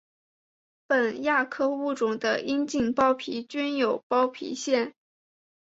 [0.87, 4.95] 本亚科物种的阴茎包皮均有包皮腺。